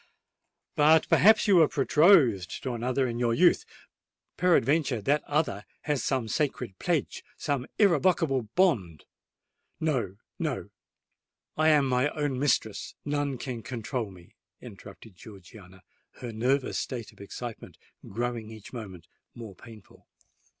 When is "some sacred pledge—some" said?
6.03-7.67